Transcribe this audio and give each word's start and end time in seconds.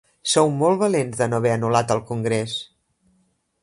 Sou 0.31 0.47
molt 0.61 0.79
valents 0.85 1.21
de 1.21 1.27
no 1.33 1.41
haver 1.41 1.53
anul·lat 1.59 1.95
el 1.97 2.05
Congrés. 2.11 2.61